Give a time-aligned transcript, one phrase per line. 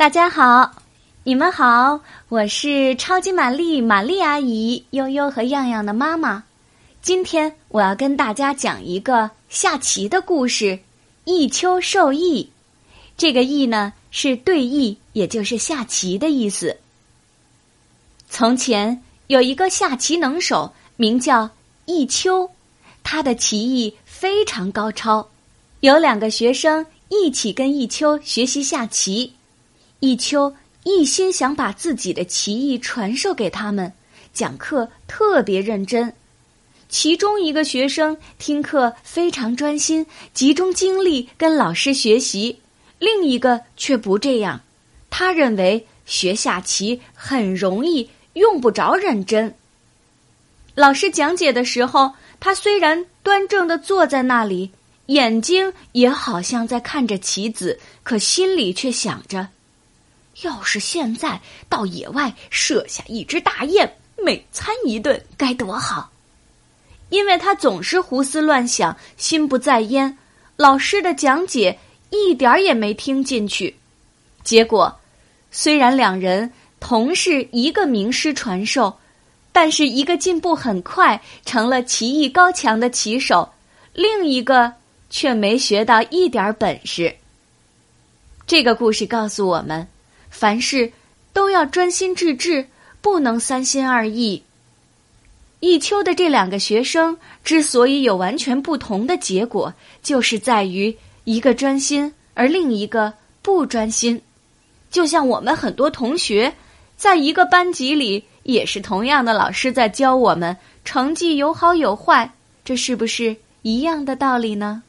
[0.00, 0.76] 大家好，
[1.24, 2.00] 你们好，
[2.30, 6.42] 我是超级玛丽玛丽阿姨，悠悠和样样的妈妈。
[7.02, 10.64] 今天我要跟大家讲一个下棋的故事，
[11.26, 12.44] 《弈秋授弈》。
[13.18, 16.74] 这个“弈”呢是对弈，也就是下棋的意思。
[18.30, 21.50] 从前有一个下棋能手，名叫
[21.84, 22.50] 弈秋，
[23.02, 25.28] 他的棋艺非常高超。
[25.80, 29.34] 有两个学生一起跟弈秋学习下棋。
[30.00, 30.54] 弈秋
[30.84, 33.92] 一心想把自己的棋艺传授给他们，
[34.32, 36.12] 讲课特别认真。
[36.88, 42.56] 其中一个学生听课非常专心，集中精力跟老师学习；
[42.98, 44.60] 另一个却不这样，
[45.10, 49.54] 他认为学下棋很容易，用不着认真。
[50.74, 54.70] 老师讲解的时候，他虽然端正的坐在那里，
[55.06, 59.46] 眼睛也好像在看着棋子，可心里却想着。
[60.42, 66.10] 要是现在到野外射下一只大雁，美餐一顿该多好！
[67.10, 70.16] 因为他总是胡思乱想，心不在焉，
[70.56, 71.78] 老师的讲解
[72.10, 73.76] 一点也没听进去。
[74.44, 74.98] 结果，
[75.50, 78.96] 虽然两人同是一个名师传授，
[79.52, 83.52] 但是一个进步很快，成了棋艺高强的棋手，
[83.92, 84.72] 另一个
[85.10, 87.14] 却没学到一点本事。
[88.46, 89.86] 这个故事告诉我们。
[90.40, 90.90] 凡事
[91.34, 92.66] 都要专心致志，
[93.02, 94.42] 不能三心二意。
[95.60, 104.18] 弈秋的这两个学生之所以有完全不同的结果，就是在于一个专心，而另一个不专心。
[104.90, 106.50] 就像我们很多同学
[106.96, 112.32] 在一个班级里，也是同样的老师在教我们，成绩有好有坏，
[112.64, 114.82] 这是不是一样的道理呢？